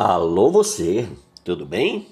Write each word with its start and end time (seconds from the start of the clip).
Alô 0.00 0.48
você, 0.48 1.08
tudo 1.42 1.66
bem? 1.66 2.06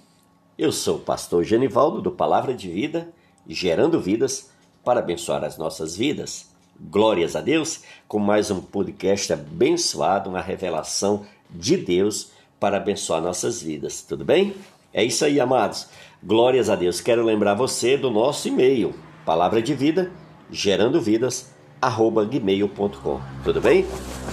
Eu 0.58 0.72
sou 0.72 0.96
o 0.96 1.00
pastor 1.00 1.44
Genivaldo 1.44 2.02
do 2.02 2.10
Palavra 2.10 2.52
de 2.52 2.68
Vida, 2.68 3.10
gerando 3.46 4.00
vidas 4.00 4.50
para 4.84 4.98
abençoar 4.98 5.44
as 5.44 5.56
nossas 5.56 5.96
vidas. 5.96 6.48
Glórias 6.80 7.36
a 7.36 7.40
Deus, 7.40 7.84
com 8.08 8.18
mais 8.18 8.50
um 8.50 8.60
podcast 8.60 9.32
abençoado 9.32 10.32
na 10.32 10.40
revelação 10.40 11.24
de 11.48 11.76
Deus 11.76 12.32
para 12.58 12.78
abençoar 12.78 13.22
nossas 13.22 13.62
vidas. 13.62 14.02
Tudo 14.02 14.24
bem? 14.24 14.56
É 14.92 15.04
isso 15.04 15.24
aí, 15.24 15.38
amados. 15.38 15.86
Glórias 16.20 16.68
a 16.68 16.74
Deus. 16.74 17.00
Quero 17.00 17.24
lembrar 17.24 17.54
você 17.54 17.96
do 17.96 18.10
nosso 18.10 18.48
e-mail, 18.48 18.96
Palavra 19.24 19.62
de 19.62 19.74
Vida, 19.74 20.10
gerando 20.50 21.00
vidas, 21.00 21.54
arroba 21.80 22.24
gmail.com. 22.24 23.20
Tudo 23.44 23.60
bem? 23.60 23.86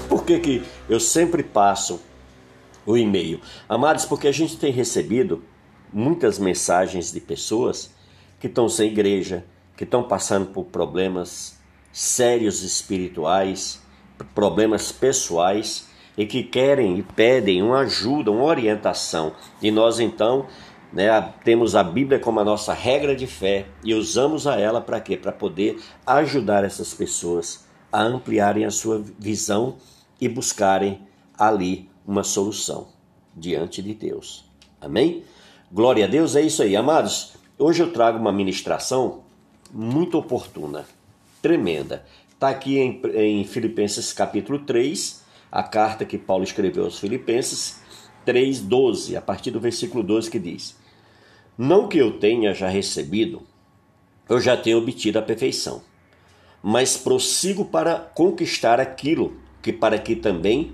Por 0.10 0.26
que, 0.26 0.40
que 0.40 0.64
eu 0.90 1.00
sempre 1.00 1.44
passo 1.44 2.02
o 2.86 2.98
e-mail. 2.98 3.40
Amados, 3.68 4.06
porque 4.06 4.28
a 4.28 4.32
gente 4.32 4.58
tem 4.58 4.72
recebido 4.72 5.44
muitas 5.92 6.40
mensagens 6.40 7.12
de 7.12 7.20
pessoas 7.20 7.94
que 8.40 8.48
estão 8.48 8.68
sem 8.68 8.92
igreja, 8.92 9.46
que 9.78 9.84
estão 9.84 10.04
passando 10.04 10.48
por 10.48 10.66
problemas 10.66 11.58
sérios 11.92 12.64
espirituais, 12.64 13.82
problemas 14.34 14.92
pessoais 14.92 15.88
e 16.18 16.26
que 16.26 16.44
querem 16.44 16.98
e 16.98 17.04
pedem 17.04 17.62
uma 17.62 17.80
ajuda, 17.80 18.32
uma 18.32 18.44
orientação. 18.44 19.34
E 19.62 19.72
nós 19.72 20.00
então 20.00 20.48
né, 20.92 21.34
temos 21.44 21.76
a 21.76 21.84
Bíblia 21.84 22.20
como 22.20 22.40
a 22.40 22.44
nossa 22.44 22.74
regra 22.74 23.16
de 23.16 23.28
fé 23.28 23.66
e 23.84 23.94
usamos 23.94 24.46
a 24.46 24.60
ela 24.60 24.82
para 24.82 25.00
quê? 25.00 25.18
Para 25.18 25.32
poder 25.32 25.80
ajudar 26.06 26.64
essas 26.64 26.94
pessoas 26.94 27.66
a 27.92 28.02
ampliarem 28.02 28.66
a 28.66 28.72
sua 28.72 29.04
visão 29.20 29.78
e 30.20 30.28
buscarem 30.28 31.02
ali 31.38 31.90
uma 32.06 32.24
solução 32.24 32.88
diante 33.36 33.82
de 33.82 33.94
Deus. 33.94 34.46
Amém? 34.80 35.24
Glória 35.72 36.06
a 36.06 36.08
Deus, 36.08 36.36
é 36.36 36.42
isso 36.42 36.62
aí. 36.62 36.76
Amados, 36.76 37.34
hoje 37.58 37.82
eu 37.82 37.92
trago 37.92 38.20
uma 38.20 38.32
ministração 38.32 39.24
muito 39.72 40.18
oportuna, 40.18 40.86
tremenda. 41.42 42.06
Está 42.32 42.50
aqui 42.50 42.78
em, 42.78 43.02
em 43.16 43.44
Filipenses 43.46 44.14
capítulo 44.14 44.60
3, 44.60 45.24
a 45.52 45.64
carta 45.64 46.06
que 46.06 46.18
Paulo 46.18 46.44
escreveu 46.44 46.86
aos 46.86 47.00
Filipenses 47.00 47.82
3,12, 48.26 49.16
a 49.16 49.22
partir 49.22 49.52
do 49.52 49.60
versículo 49.60 50.04
12 50.04 50.30
que 50.30 50.40
diz: 50.40 50.76
Não 51.58 51.88
que 51.88 51.98
eu 51.98 52.20
tenha 52.20 52.54
já 52.54 52.68
recebido, 52.68 53.42
eu 54.30 54.40
já 54.40 54.56
tenho 54.56 54.78
obtido 54.78 55.20
a 55.20 55.22
perfeição, 55.22 55.82
mas 56.62 56.98
prossigo 56.98 57.66
para 57.66 57.96
conquistar 57.96 58.80
aquilo 58.80 59.38
que 59.62 59.74
para 59.74 59.98
que 59.98 60.16
também 60.16 60.74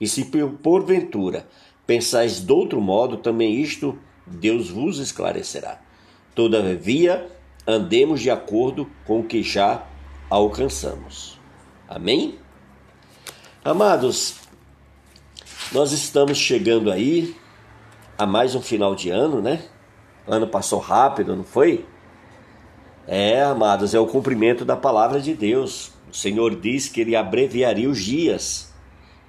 e 0.00 0.06
se 0.06 0.30
porventura 0.62 1.46
pensais 1.86 2.40
de 2.40 2.52
outro 2.52 2.80
modo, 2.80 3.16
também 3.16 3.60
isto 3.60 3.98
Deus 4.26 4.68
vos 4.68 4.98
esclarecerá. 4.98 5.80
Todavia, 6.34 7.30
andemos 7.66 8.20
de 8.20 8.30
acordo 8.30 8.90
com 9.06 9.20
o 9.20 9.24
que 9.24 9.42
já 9.42 9.86
alcançamos. 10.28 11.38
Amém? 11.88 12.38
Amados, 13.64 14.36
nós 15.72 15.92
estamos 15.92 16.38
chegando 16.38 16.90
aí 16.90 17.36
a 18.18 18.26
mais 18.26 18.54
um 18.54 18.62
final 18.62 18.94
de 18.94 19.10
ano, 19.10 19.40
né? 19.40 19.62
O 20.26 20.32
ano 20.32 20.48
passou 20.48 20.80
rápido, 20.80 21.36
não 21.36 21.44
foi? 21.44 21.86
É, 23.06 23.42
amados, 23.42 23.94
é 23.94 24.00
o 24.00 24.06
cumprimento 24.06 24.64
da 24.64 24.76
palavra 24.76 25.20
de 25.20 25.34
Deus. 25.34 25.92
O 26.10 26.14
Senhor 26.14 26.58
diz 26.60 26.88
que 26.88 27.00
ele 27.00 27.14
abreviaria 27.14 27.88
os 27.88 28.02
dias. 28.02 28.72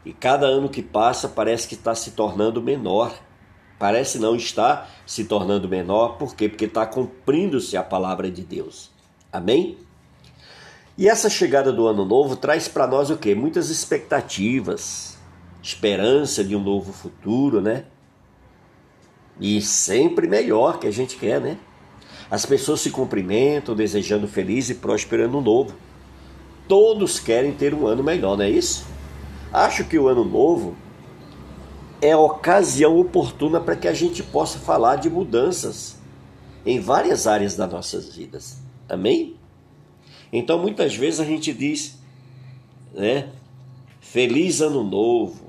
E 0.08 0.14
cada 0.14 0.46
ano 0.46 0.70
que 0.70 0.82
passa 0.82 1.28
parece 1.28 1.68
que 1.68 1.74
está 1.74 1.94
se 1.94 2.12
tornando 2.12 2.62
menor. 2.62 3.14
Parece 3.78 4.18
não 4.18 4.38
estar 4.38 4.90
se 5.06 5.26
tornando 5.26 5.68
menor, 5.68 6.18
por 6.18 6.34
quê? 6.34 6.48
Porque 6.48 6.64
está 6.64 6.86
cumprindo-se 6.86 7.76
a 7.76 7.84
palavra 7.84 8.32
de 8.32 8.42
Deus. 8.42 8.90
Amém? 9.32 9.78
E 10.98 11.10
essa 11.10 11.30
chegada 11.30 11.74
do 11.74 11.86
ano 11.86 12.06
novo 12.06 12.38
traz 12.38 12.70
para 12.70 12.88
nós 12.88 13.10
o 13.10 13.18
quê? 13.18 13.36
Muitas 13.36 13.70
expectativas, 13.70 15.18
esperança 15.62 16.42
de 16.42 16.56
um 16.56 16.64
novo 16.64 16.94
futuro, 16.94 17.60
né? 17.60 17.84
E 19.42 19.62
sempre 19.62 20.26
melhor 20.26 20.80
que 20.80 20.88
a 20.88 20.92
gente 20.92 21.18
quer, 21.18 21.42
né? 21.42 21.58
As 22.32 22.46
pessoas 22.46 22.80
se 22.80 22.92
cumprimentam, 22.92 23.76
desejando 23.76 24.26
feliz 24.26 24.70
e 24.70 24.76
próspero 24.76 25.26
ano 25.26 25.42
novo. 25.42 25.76
Todos 26.66 27.20
querem 27.20 27.52
ter 27.52 27.74
um 27.74 27.86
ano 27.86 28.02
melhor, 28.02 28.38
não 28.38 28.46
é 28.46 28.50
isso? 28.50 28.96
Acho 29.52 29.86
que 29.86 29.98
o 29.98 30.08
ano 30.08 30.26
novo 30.26 30.76
é 32.02 32.12
a 32.12 32.20
ocasião 32.20 32.98
oportuna 32.98 33.60
para 33.60 33.76
que 33.76 33.88
a 33.88 33.94
gente 33.94 34.22
possa 34.22 34.60
falar 34.60 34.98
de 34.98 35.10
mudanças 35.10 35.98
em 36.66 36.80
várias 36.80 37.28
áreas 37.28 37.56
das 37.56 37.72
nossas 37.72 38.14
vidas. 38.14 38.58
Amém? 38.90 39.36
Então 40.32 40.60
muitas 40.60 40.96
vezes 40.96 41.20
a 41.20 41.26
gente 41.26 41.54
diz, 41.54 41.98
né? 42.94 43.32
Feliz 44.00 44.62
ano 44.62 44.84
novo, 44.84 45.48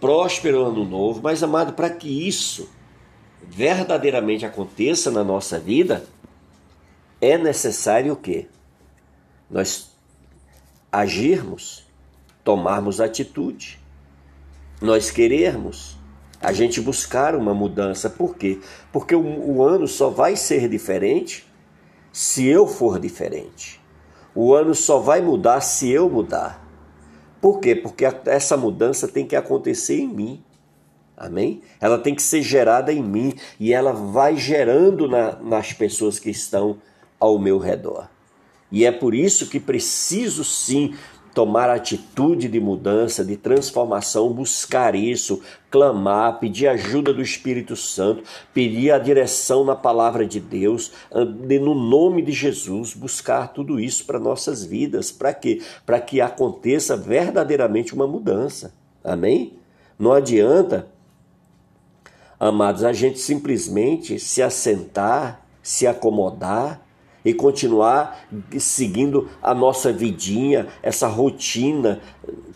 próspero 0.00 0.64
ano 0.66 0.84
novo, 0.84 1.20
mas 1.22 1.42
amado, 1.42 1.72
para 1.72 1.90
que 1.90 2.26
isso 2.26 2.68
verdadeiramente 3.42 4.44
aconteça 4.44 5.10
na 5.10 5.24
nossa 5.24 5.58
vida, 5.58 6.04
é 7.20 7.38
necessário 7.38 8.12
o 8.12 8.16
quê? 8.16 8.46
Nós 9.50 9.90
agirmos 10.92 11.87
tomarmos 12.48 12.98
atitude, 12.98 13.78
nós 14.80 15.10
querermos, 15.10 15.98
a 16.40 16.50
gente 16.50 16.80
buscar 16.80 17.34
uma 17.34 17.52
mudança. 17.52 18.08
Por 18.08 18.36
quê? 18.36 18.58
Porque 18.90 19.14
o, 19.14 19.20
o 19.22 19.62
ano 19.62 19.86
só 19.86 20.08
vai 20.08 20.34
ser 20.34 20.66
diferente 20.66 21.46
se 22.10 22.46
eu 22.46 22.66
for 22.66 22.98
diferente. 22.98 23.78
O 24.34 24.54
ano 24.54 24.74
só 24.74 24.98
vai 24.98 25.20
mudar 25.20 25.60
se 25.60 25.90
eu 25.90 26.08
mudar. 26.08 26.66
Por 27.38 27.60
quê? 27.60 27.74
Porque 27.74 28.06
essa 28.24 28.56
mudança 28.56 29.06
tem 29.06 29.26
que 29.26 29.36
acontecer 29.36 29.98
em 29.98 30.08
mim. 30.08 30.42
Amém? 31.18 31.60
Ela 31.78 31.98
tem 31.98 32.14
que 32.14 32.22
ser 32.22 32.40
gerada 32.40 32.90
em 32.90 33.02
mim 33.02 33.34
e 33.60 33.74
ela 33.74 33.92
vai 33.92 34.38
gerando 34.38 35.06
na, 35.06 35.32
nas 35.32 35.74
pessoas 35.74 36.18
que 36.18 36.30
estão 36.30 36.78
ao 37.20 37.38
meu 37.38 37.58
redor. 37.58 38.08
E 38.72 38.86
é 38.86 38.92
por 38.92 39.14
isso 39.14 39.50
que 39.50 39.60
preciso 39.60 40.44
sim 40.44 40.94
tomar 41.34 41.70
atitude 41.70 42.48
de 42.48 42.58
mudança, 42.60 43.24
de 43.24 43.36
transformação, 43.36 44.32
buscar 44.32 44.94
isso, 44.94 45.40
clamar, 45.70 46.38
pedir 46.38 46.66
ajuda 46.66 47.12
do 47.12 47.22
Espírito 47.22 47.76
Santo, 47.76 48.24
pedir 48.52 48.90
a 48.90 48.98
direção 48.98 49.64
na 49.64 49.76
palavra 49.76 50.26
de 50.26 50.40
Deus, 50.40 50.92
no 51.12 51.74
nome 51.74 52.22
de 52.22 52.32
Jesus, 52.32 52.94
buscar 52.94 53.52
tudo 53.52 53.78
isso 53.78 54.04
para 54.04 54.18
nossas 54.18 54.64
vidas. 54.64 55.12
Para 55.12 55.32
quê? 55.32 55.62
Para 55.86 56.00
que 56.00 56.20
aconteça 56.20 56.96
verdadeiramente 56.96 57.94
uma 57.94 58.06
mudança. 58.06 58.74
Amém? 59.04 59.54
Não 59.98 60.12
adianta, 60.12 60.88
amados, 62.38 62.84
a 62.84 62.92
gente 62.92 63.18
simplesmente 63.18 64.18
se 64.18 64.42
assentar, 64.42 65.44
se 65.62 65.86
acomodar 65.86 66.80
e 67.24 67.34
continuar 67.34 68.26
seguindo 68.58 69.28
a 69.42 69.54
nossa 69.54 69.92
vidinha, 69.92 70.68
essa 70.82 71.06
rotina 71.06 72.00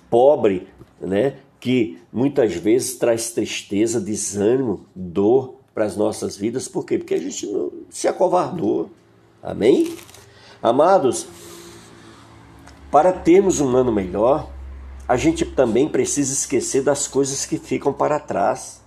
pobre, 0.08 0.68
né? 1.00 1.36
Que 1.58 1.98
muitas 2.12 2.54
vezes 2.54 2.96
traz 2.96 3.30
tristeza, 3.30 4.00
desânimo, 4.00 4.86
dor 4.94 5.56
para 5.74 5.84
as 5.84 5.96
nossas 5.96 6.36
vidas. 6.36 6.68
Por 6.68 6.84
quê? 6.84 6.98
Porque 6.98 7.14
a 7.14 7.20
gente 7.20 7.46
não 7.46 7.72
se 7.88 8.08
acovardou. 8.08 8.90
Amém? 9.42 9.94
Amados, 10.62 11.26
para 12.90 13.12
termos 13.12 13.60
um 13.60 13.76
ano 13.76 13.90
melhor, 13.90 14.50
a 15.08 15.16
gente 15.16 15.44
também 15.44 15.88
precisa 15.88 16.32
esquecer 16.32 16.82
das 16.82 17.08
coisas 17.08 17.44
que 17.44 17.58
ficam 17.58 17.92
para 17.92 18.20
trás 18.20 18.82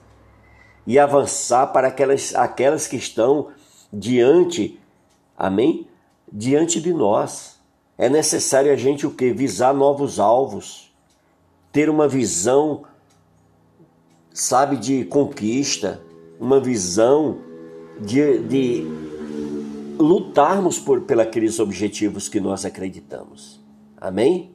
e 0.88 0.98
avançar 1.00 1.68
para 1.68 1.88
aquelas, 1.88 2.33
aquelas 2.36 2.88
que 2.88 2.95
estão 2.95 3.50
diante 3.92 4.80
Amém? 5.38 5.88
Diante 6.32 6.80
de 6.80 6.94
nós. 6.94 7.60
É 7.98 8.10
necessário 8.10 8.72
a 8.72 8.76
gente 8.76 9.08
o 9.08 9.12
que? 9.12 9.32
Visar 9.32 9.74
novos 9.74 10.20
alvos. 10.20 10.94
Ter 11.72 11.90
uma 11.90 12.08
visão, 12.08 12.84
sabe, 14.34 14.78
de 14.78 15.06
conquista. 15.06 16.02
uma 16.40 16.60
visão 16.60 17.40
de, 18.02 18.40
de 18.40 18.88
lutarmos 19.98 20.78
por 20.78 21.02
pelos 21.02 21.60
objetivos 21.60 22.28
que 22.28 22.40
nós 22.40 22.66
acreditamos. 22.66 23.62
Amém? 23.98 24.52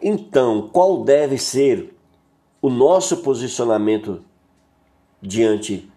Então, 0.00 0.68
qual 0.72 1.04
deve 1.04 1.38
ser 1.38 1.94
o 2.60 2.68
nosso 2.68 3.18
posicionamento 3.18 4.22
diante 5.20 5.90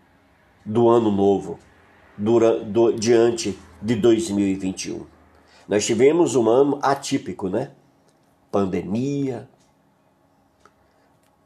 do 0.63 0.87
ano 0.87 1.11
novo, 1.11 1.59
do, 2.17 2.91
diante 2.93 3.57
de 3.85 3.95
2021? 3.95 5.05
Nós 5.67 5.85
tivemos 5.85 6.35
um 6.35 6.49
ano 6.49 6.79
atípico, 6.81 7.49
né? 7.49 7.71
Pandemia, 8.51 9.47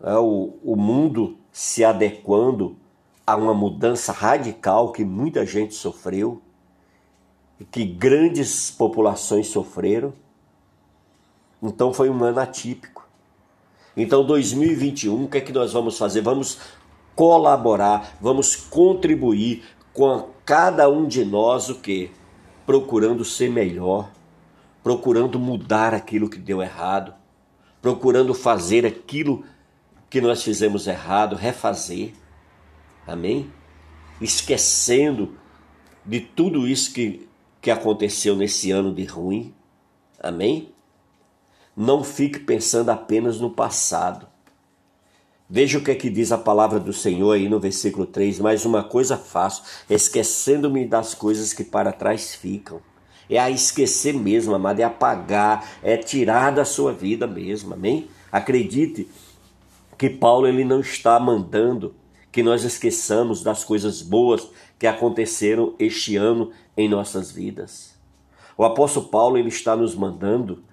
é, 0.01 0.15
o, 0.15 0.53
o 0.63 0.75
mundo 0.75 1.37
se 1.51 1.83
adequando 1.83 2.77
a 3.27 3.35
uma 3.35 3.53
mudança 3.53 4.13
radical 4.13 4.91
que 4.91 5.03
muita 5.03 5.45
gente 5.45 5.73
sofreu, 5.73 6.41
que 7.69 7.83
grandes 7.85 8.71
populações 8.71 9.47
sofreram. 9.47 10.13
Então 11.61 11.93
foi 11.93 12.09
um 12.09 12.23
ano 12.23 12.39
atípico. 12.39 13.05
Então 13.97 14.25
2021, 14.25 15.25
o 15.25 15.27
que 15.27 15.39
é 15.39 15.41
que 15.41 15.51
nós 15.51 15.73
vamos 15.73 15.97
fazer? 15.97 16.21
Vamos 16.21 16.59
colaborar, 17.15 18.17
vamos 18.21 18.55
contribuir 18.55 19.65
com 19.93 20.29
cada 20.45 20.89
um 20.89 21.05
de 21.05 21.25
nós 21.25 21.69
o 21.69 21.75
que? 21.75 22.11
Procurando 22.69 23.25
ser 23.25 23.49
melhor, 23.49 24.11
procurando 24.83 25.39
mudar 25.39 25.91
aquilo 25.91 26.29
que 26.29 26.37
deu 26.37 26.61
errado, 26.61 27.15
procurando 27.81 28.31
fazer 28.31 28.85
aquilo 28.85 29.43
que 30.07 30.21
nós 30.21 30.43
fizemos 30.43 30.85
errado, 30.85 31.35
refazer. 31.35 32.13
Amém? 33.07 33.51
Esquecendo 34.21 35.35
de 36.05 36.19
tudo 36.19 36.67
isso 36.67 36.93
que, 36.93 37.27
que 37.59 37.71
aconteceu 37.71 38.35
nesse 38.35 38.69
ano 38.69 38.93
de 38.93 39.03
ruim. 39.03 39.51
Amém? 40.21 40.71
Não 41.75 42.03
fique 42.03 42.37
pensando 42.37 42.91
apenas 42.91 43.39
no 43.39 43.49
passado. 43.49 44.27
Veja 45.51 45.79
o 45.79 45.83
que 45.83 45.89
é 45.89 45.95
que 45.95 46.11
diz 46.11 46.31
a 46.31 46.37
palavra 46.37 46.79
do 46.79 46.93
Senhor 46.93 47.31
aí 47.31 47.49
no 47.49 47.59
versículo 47.59 48.05
3. 48.05 48.39
Mais 48.39 48.65
uma 48.65 48.83
coisa 48.83 49.17
faço, 49.17 49.63
esquecendo-me 49.89 50.85
das 50.85 51.15
coisas 51.15 51.53
que 51.53 51.63
para 51.63 51.91
trás 51.91 52.35
ficam. 52.35 52.79
É 53.27 53.39
a 53.39 53.49
esquecer 53.49 54.13
mesmo, 54.13 54.53
amado, 54.53 54.79
é 54.79 54.83
apagar, 54.83 55.67
é 55.81 55.97
tirar 55.97 56.51
da 56.51 56.63
sua 56.63 56.93
vida 56.93 57.25
mesmo, 57.25 57.73
amém? 57.73 58.07
Acredite 58.31 59.09
que 59.97 60.07
Paulo 60.07 60.45
ele 60.45 60.63
não 60.63 60.81
está 60.81 61.19
mandando 61.19 61.95
que 62.31 62.43
nós 62.43 62.63
esqueçamos 62.63 63.41
das 63.41 63.63
coisas 63.63 64.03
boas 64.03 64.47
que 64.77 64.85
aconteceram 64.85 65.73
este 65.79 66.15
ano 66.15 66.51
em 66.77 66.87
nossas 66.87 67.31
vidas. 67.31 67.95
O 68.55 68.63
apóstolo 68.63 69.07
Paulo 69.07 69.35
ele 69.35 69.49
está 69.49 69.75
nos 69.75 69.95
mandando, 69.95 70.63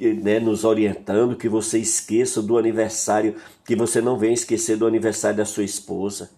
né, 0.00 0.40
nos 0.40 0.64
orientando 0.64 1.36
que 1.36 1.48
você 1.48 1.78
esqueça 1.78 2.40
do 2.40 2.56
aniversário, 2.56 3.36
que 3.64 3.76
você 3.76 4.00
não 4.00 4.18
venha 4.18 4.32
esquecer 4.32 4.76
do 4.76 4.86
aniversário 4.86 5.36
da 5.36 5.44
sua 5.44 5.64
esposa, 5.64 6.30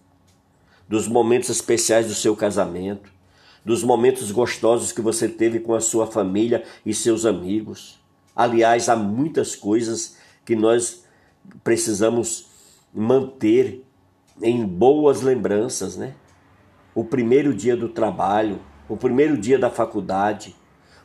dos 0.87 1.07
momentos 1.07 1.49
especiais 1.49 2.07
do 2.07 2.13
seu 2.13 2.35
casamento, 2.35 3.11
dos 3.63 3.83
momentos 3.83 4.31
gostosos 4.31 4.91
que 4.91 5.01
você 5.01 5.29
teve 5.29 5.59
com 5.59 5.73
a 5.73 5.79
sua 5.79 6.05
família 6.05 6.63
e 6.85 6.93
seus 6.93 7.25
amigos. 7.25 7.99
Aliás, 8.35 8.89
há 8.89 8.95
muitas 8.95 9.55
coisas 9.55 10.17
que 10.45 10.55
nós 10.55 11.05
precisamos 11.63 12.47
manter 12.93 13.83
em 14.41 14.65
boas 14.65 15.21
lembranças, 15.21 15.95
né? 15.95 16.13
O 16.93 17.03
primeiro 17.03 17.53
dia 17.53 17.75
do 17.75 17.87
trabalho, 17.87 18.59
o 18.89 18.97
primeiro 18.97 19.37
dia 19.37 19.57
da 19.57 19.69
faculdade, 19.69 20.55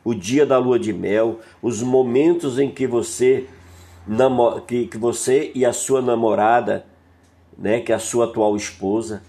o 0.09 0.15
dia 0.15 0.43
da 0.43 0.57
lua 0.57 0.79
de 0.79 0.91
mel, 0.91 1.39
os 1.61 1.83
momentos 1.83 2.57
em 2.57 2.71
que 2.71 2.87
você 2.87 3.47
que, 4.65 4.87
que 4.87 4.97
você 4.97 5.51
e 5.53 5.63
a 5.63 5.71
sua 5.71 6.01
namorada, 6.01 6.83
né, 7.55 7.79
que 7.79 7.91
é 7.91 7.95
a 7.95 7.99
sua 7.99 8.25
atual 8.25 8.55
esposa, 8.55 9.21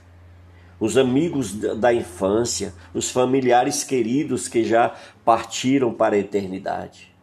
os 0.78 0.96
amigos 0.96 1.52
da 1.52 1.92
infância, 1.92 2.72
os 2.94 3.10
familiares 3.10 3.84
queridos 3.84 4.48
que 4.48 4.64
já 4.64 4.94
partiram 5.22 5.92
para 5.92 6.16
a 6.16 6.18
eternidade. 6.18 7.14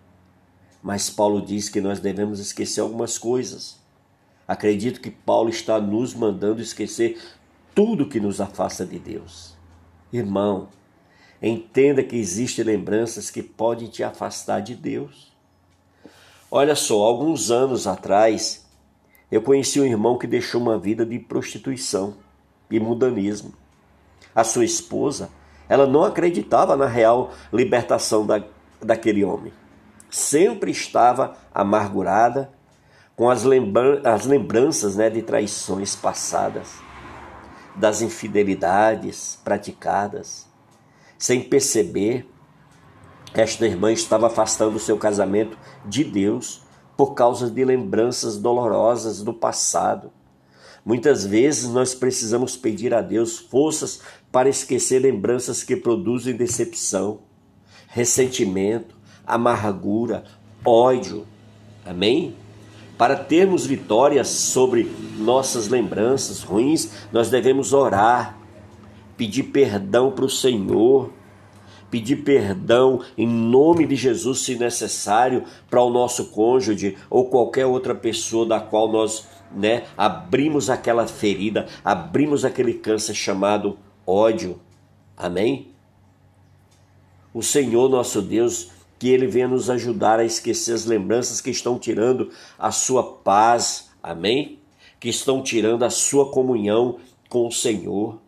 Mas 0.83 1.09
Paulo 1.09 1.41
diz 1.41 1.67
que 1.67 1.81
nós 1.81 1.99
devemos 1.99 2.39
esquecer 2.39 2.81
algumas 2.81 3.17
coisas. 3.17 3.81
Acredito 4.47 5.01
que 5.01 5.09
Paulo 5.09 5.49
está 5.49 5.81
nos 5.81 6.13
mandando 6.13 6.61
esquecer 6.61 7.19
tudo 7.73 8.07
que 8.07 8.19
nos 8.19 8.39
afasta 8.39 8.85
de 8.85 8.99
Deus. 8.99 9.55
Irmão, 10.13 10.67
entenda 11.41 12.03
que 12.03 12.15
existem 12.15 12.65
lembranças 12.65 13.29
que 13.29 13.43
podem 13.43 13.87
te 13.87 14.03
afastar 14.03 14.61
de 14.61 14.75
Deus. 14.75 15.31
Olha 16.49 16.75
só, 16.75 17.03
alguns 17.03 17.51
anos 17.51 17.85
atrás, 17.85 18.65
eu 19.31 19.41
conheci 19.41 19.79
um 19.79 19.85
irmão 19.85 20.17
que 20.17 20.25
deixou 20.25 20.61
uma 20.61 20.77
vida 20.77 21.05
de 21.05 21.19
prostituição 21.19 22.15
e 22.71 22.79
mundanismo. 22.79 23.53
A 24.33 24.43
sua 24.43 24.65
esposa, 24.65 25.29
ela 25.67 25.85
não 25.85 26.03
acreditava 26.03 26.75
na 26.77 26.87
real 26.87 27.31
libertação 27.51 28.25
da, 28.25 28.41
daquele 28.81 29.23
homem. 29.23 29.51
Sempre 30.09 30.71
estava 30.71 31.35
amargurada 31.53 32.49
com 33.15 33.29
as, 33.29 33.43
lembra 33.43 34.01
as 34.09 34.25
lembranças 34.25 34.95
né, 34.95 35.09
de 35.09 35.21
traições 35.21 35.95
passadas, 35.95 36.75
das 37.75 38.01
infidelidades 38.01 39.39
praticadas, 39.43 40.46
sem 41.17 41.41
perceber, 41.41 42.27
esta 43.33 43.65
irmã 43.65 43.91
estava 43.91 44.27
afastando 44.27 44.79
seu 44.79 44.97
casamento 44.97 45.57
de 45.85 46.03
Deus 46.03 46.61
por 46.95 47.13
causa 47.13 47.49
de 47.49 47.63
lembranças 47.63 48.37
dolorosas 48.37 49.21
do 49.21 49.33
passado. 49.33 50.11
Muitas 50.83 51.25
vezes 51.25 51.69
nós 51.69 51.93
precisamos 51.93 52.55
pedir 52.55 52.93
a 52.93 53.01
Deus 53.01 53.37
forças 53.37 54.01
para 54.31 54.49
esquecer 54.49 54.99
lembranças 54.99 55.61
que 55.61 55.75
produzem 55.75 56.35
decepção, 56.35 57.19
ressentimento, 57.87 58.95
amargura, 59.25 60.23
ódio. 60.65 61.27
Amém? 61.85 62.35
Para 62.97 63.15
termos 63.15 63.65
vitórias 63.65 64.27
sobre 64.29 64.89
nossas 65.17 65.67
lembranças 65.67 66.41
ruins, 66.41 66.89
nós 67.11 67.29
devemos 67.29 67.73
orar, 67.73 68.36
pedir 69.17 69.43
perdão 69.43 70.11
para 70.11 70.25
o 70.25 70.29
Senhor, 70.29 71.11
pedir 71.89 72.17
perdão 72.17 73.01
em 73.17 73.27
nome 73.27 73.85
de 73.85 73.95
Jesus, 73.95 74.39
se 74.39 74.55
necessário, 74.55 75.43
para 75.69 75.81
o 75.81 75.89
nosso 75.89 76.25
cônjuge 76.27 76.95
ou 77.09 77.25
qualquer 77.25 77.65
outra 77.65 77.95
pessoa 77.95 78.45
da 78.45 78.59
qual 78.59 78.91
nós 78.91 79.27
né, 79.51 79.85
abrimos 79.97 80.69
aquela 80.69 81.07
ferida, 81.07 81.67
abrimos 81.83 82.45
aquele 82.45 82.73
câncer 82.73 83.15
chamado 83.15 83.77
ódio. 84.05 84.59
Amém? 85.15 85.69
O 87.33 87.41
Senhor 87.41 87.89
nosso 87.89 88.21
Deus 88.21 88.69
que 88.99 89.09
Ele 89.09 89.27
venha 89.27 89.47
nos 89.47 89.69
ajudar 89.69 90.19
a 90.19 90.25
esquecer 90.25 90.73
as 90.73 90.85
lembranças 90.85 91.39
que 91.39 91.49
estão 91.49 91.77
tirando 91.77 92.31
a 92.57 92.71
sua 92.71 93.03
paz, 93.03 93.89
amém? 94.01 94.59
Que 94.99 95.09
estão 95.09 95.43
tirando 95.43 95.83
a 95.83 95.89
sua 95.89 96.31
comunhão 96.31 96.97
com 97.29 97.47
o 97.47 97.51
Senhor, 97.51 98.19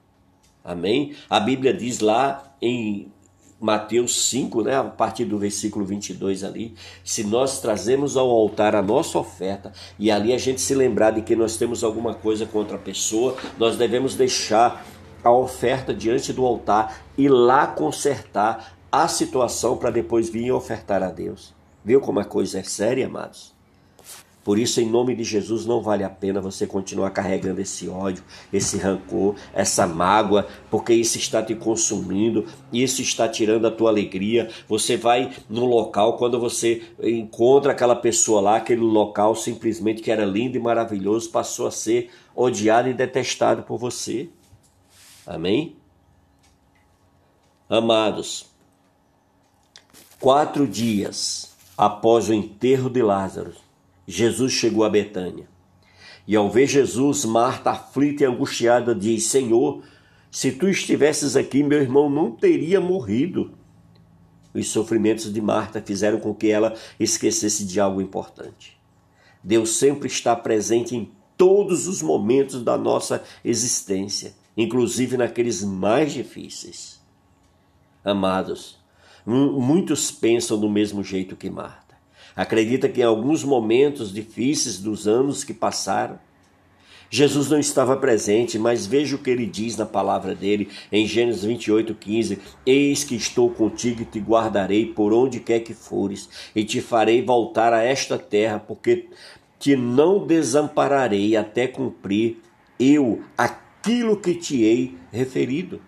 amém? 0.64 1.16
A 1.30 1.40
Bíblia 1.40 1.74
diz 1.74 2.00
lá 2.00 2.54
em 2.62 3.12
Mateus 3.60 4.30
5, 4.30 4.64
né, 4.64 4.78
a 4.78 4.84
partir 4.86 5.26
do 5.26 5.38
versículo 5.38 5.84
22 5.84 6.44
ali, 6.44 6.76
se 7.04 7.26
nós 7.26 7.60
trazemos 7.60 8.16
ao 8.16 8.30
altar 8.30 8.74
a 8.74 8.82
nossa 8.82 9.20
oferta 9.20 9.74
e 9.98 10.10
ali 10.10 10.34
a 10.34 10.38
gente 10.38 10.62
se 10.62 10.74
lembrar 10.74 11.12
de 11.12 11.22
que 11.22 11.36
nós 11.36 11.58
temos 11.58 11.84
alguma 11.84 12.14
coisa 12.14 12.46
contra 12.46 12.78
a 12.78 12.80
pessoa, 12.80 13.36
nós 13.58 13.76
devemos 13.76 14.16
deixar 14.16 14.86
a 15.22 15.32
oferta 15.32 15.94
diante 15.94 16.32
do 16.32 16.46
altar 16.46 17.02
e 17.18 17.28
lá 17.28 17.68
consertar 17.68 18.78
a 18.90 19.08
situação 19.08 19.76
para 19.76 19.92
depois 19.92 20.30
vir 20.30 20.52
ofertar 20.52 21.04
a 21.04 21.10
Deus. 21.10 21.54
Viu 21.84 22.00
como 22.00 22.20
a 22.20 22.26
coisa 22.26 22.60
é 22.60 22.64
séria, 22.64 23.08
amados? 23.08 23.59
Por 24.44 24.58
isso, 24.58 24.82
em 24.82 24.90
nome 24.90 25.16
de 25.16 25.24
Jesus, 25.24 25.66
não 25.66 25.82
vale 25.82 26.04
a 26.04 26.10
pena 26.10 26.42
você 26.42 26.66
continuar 26.66 27.12
carregando 27.12 27.62
esse 27.62 27.88
ódio, 27.88 28.24
esse 28.52 28.78
rancor, 28.78 29.36
essa 29.54 29.86
mágoa, 29.86 30.48
porque 30.72 30.94
isso 30.94 31.18
está 31.18 31.44
te 31.44 31.54
consumindo, 31.56 32.46
isso 32.72 33.02
está 33.02 33.28
tirando 33.28 33.68
a 33.68 33.72
tua 33.72 33.90
alegria. 33.90 34.50
Você 34.68 34.98
vai 34.98 35.32
no 35.50 35.66
local, 35.66 36.18
quando 36.18 36.40
você 36.40 36.84
encontra 37.02 37.74
aquela 37.74 37.96
pessoa 37.96 38.42
lá, 38.42 38.58
aquele 38.58 38.82
local 38.82 39.36
simplesmente 39.36 40.02
que 40.02 40.12
era 40.12 40.26
lindo 40.26 40.58
e 40.58 40.60
maravilhoso, 40.60 41.30
passou 41.30 41.68
a 41.68 41.72
ser 41.72 42.10
odiado 42.36 42.90
e 42.90 42.94
detestado 42.94 43.64
por 43.64 43.78
você. 43.78 44.30
Amém? 45.28 45.76
Amados, 47.70 48.50
Quatro 50.20 50.68
dias 50.68 51.56
após 51.78 52.28
o 52.28 52.34
enterro 52.34 52.90
de 52.90 53.02
Lázaro, 53.02 53.54
Jesus 54.12 54.54
chegou 54.54 54.84
a 54.84 54.90
Betânia. 54.90 55.48
E 56.28 56.36
ao 56.36 56.50
ver 56.50 56.66
Jesus, 56.66 57.26
Marta, 57.26 57.70
aflita 57.70 58.24
e 58.24 58.26
angustiada, 58.26 58.96
diz: 58.96 59.28
Senhor, 59.28 59.84
se 60.32 60.52
tu 60.52 60.68
estivesses 60.68 61.36
aqui, 61.36 61.62
meu 61.62 61.80
irmão 61.80 62.10
não 62.10 62.32
teria 62.32 62.82
morrido. 62.82 63.54
Os 64.52 64.70
sofrimentos 64.70 65.32
de 65.32 65.40
Marta 65.40 65.80
fizeram 65.80 66.20
com 66.20 66.34
que 66.34 66.50
ela 66.50 66.76
esquecesse 67.00 67.64
de 67.64 67.80
algo 67.80 68.02
importante. 68.02 68.80
Deus 69.44 69.78
sempre 69.78 70.08
está 70.08 70.36
presente 70.36 70.96
em 70.96 71.12
todos 71.38 71.88
os 71.88 72.02
momentos 72.02 72.64
da 72.64 72.76
nossa 72.80 73.24
existência, 73.46 74.34
inclusive 74.58 75.18
naqueles 75.18 75.64
mais 75.64 76.12
difíceis. 76.14 77.00
Amados, 78.04 78.80
muitos 79.24 80.10
pensam 80.10 80.60
do 80.60 80.68
mesmo 80.68 81.04
jeito 81.04 81.36
que 81.36 81.50
Marta. 81.50 81.89
Acredita 82.40 82.88
que 82.88 83.02
em 83.02 83.04
alguns 83.04 83.44
momentos 83.44 84.14
difíceis 84.14 84.78
dos 84.78 85.10
anos 85.10 85.44
que 85.44 85.54
passaram, 85.54 86.18
Jesus 87.10 87.50
não 87.50 87.60
estava 87.60 87.98
presente, 87.98 88.58
mas 88.58 88.88
veja 88.88 89.18
o 89.18 89.20
que 89.20 89.30
ele 89.30 89.46
diz 89.46 89.76
na 89.76 89.86
palavra 89.86 90.34
dele 90.34 90.70
em 90.90 91.06
Gênesis 91.06 91.44
28, 91.44 91.94
15: 91.94 92.40
Eis 92.66 93.04
que 93.04 93.14
estou 93.14 93.50
contigo 93.50 94.04
e 94.04 94.06
te 94.06 94.22
guardarei 94.22 94.86
por 94.86 95.12
onde 95.12 95.42
quer 95.42 95.60
que 95.60 95.74
fores, 95.74 96.30
e 96.56 96.64
te 96.64 96.80
farei 96.80 97.22
voltar 97.22 97.74
a 97.74 97.84
esta 97.84 98.18
terra, 98.18 98.58
porque 98.58 99.10
te 99.60 99.76
não 99.76 100.26
desampararei 100.26 101.36
até 101.36 101.68
cumprir 101.68 102.38
eu 102.80 103.22
aquilo 103.38 104.16
que 104.16 104.34
te 104.34 104.64
hei 104.64 104.96
referido. 105.12 105.82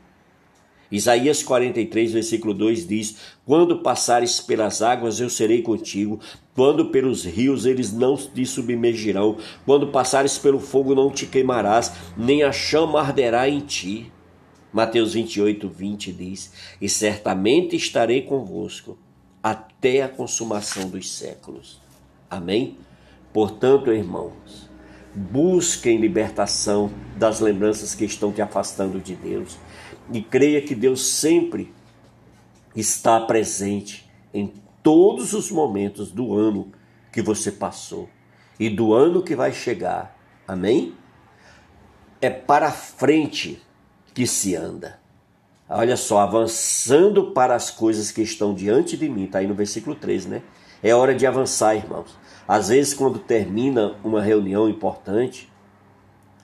Isaías 0.91 1.41
43, 1.41 2.11
versículo 2.11 2.53
2 2.53 2.85
diz: 2.85 3.15
Quando 3.45 3.79
passares 3.79 4.41
pelas 4.41 4.81
águas, 4.81 5.19
eu 5.19 5.29
serei 5.29 5.61
contigo. 5.61 6.19
Quando 6.53 6.87
pelos 6.87 7.23
rios, 7.23 7.65
eles 7.65 7.93
não 7.93 8.17
te 8.17 8.45
submergirão. 8.45 9.37
Quando 9.65 9.87
passares 9.87 10.37
pelo 10.37 10.59
fogo, 10.59 10.93
não 10.93 11.09
te 11.09 11.25
queimarás, 11.25 11.93
nem 12.17 12.43
a 12.43 12.51
chama 12.51 12.99
arderá 12.99 13.47
em 13.47 13.61
ti. 13.61 14.11
Mateus 14.73 15.13
28, 15.13 15.69
20 15.69 16.11
diz: 16.11 16.51
E 16.81 16.89
certamente 16.89 17.75
estarei 17.75 18.23
convosco 18.23 18.97
até 19.41 20.03
a 20.03 20.09
consumação 20.09 20.89
dos 20.89 21.09
séculos. 21.09 21.79
Amém? 22.29 22.77
Portanto, 23.33 23.93
irmãos, 23.93 24.69
busquem 25.15 25.97
libertação 25.97 26.91
das 27.17 27.39
lembranças 27.39 27.95
que 27.95 28.03
estão 28.03 28.31
te 28.31 28.41
afastando 28.41 28.99
de 28.99 29.15
Deus 29.15 29.57
e 30.11 30.21
creia 30.21 30.61
que 30.61 30.75
Deus 30.75 31.05
sempre 31.05 31.73
está 32.75 33.19
presente 33.19 34.09
em 34.33 34.53
todos 34.81 35.33
os 35.33 35.51
momentos 35.51 36.11
do 36.11 36.33
ano 36.33 36.71
que 37.11 37.21
você 37.21 37.51
passou 37.51 38.09
e 38.59 38.69
do 38.69 38.93
ano 38.93 39.21
que 39.21 39.35
vai 39.35 39.51
chegar. 39.51 40.17
Amém? 40.47 40.95
É 42.19 42.29
para 42.29 42.71
frente 42.71 43.61
que 44.13 44.27
se 44.27 44.55
anda. 44.55 44.99
Olha 45.67 45.95
só, 45.95 46.19
avançando 46.19 47.31
para 47.31 47.55
as 47.55 47.71
coisas 47.71 48.11
que 48.11 48.21
estão 48.21 48.53
diante 48.53 48.97
de 48.97 49.07
mim, 49.07 49.23
está 49.23 49.39
aí 49.39 49.47
no 49.47 49.53
versículo 49.53 49.95
13, 49.95 50.27
né? 50.27 50.41
É 50.83 50.93
hora 50.93 51.15
de 51.15 51.25
avançar, 51.25 51.75
irmãos. 51.75 52.17
Às 52.47 52.67
vezes, 52.67 52.93
quando 52.93 53.19
termina 53.19 53.95
uma 54.03 54.21
reunião 54.21 54.67
importante, 54.67 55.49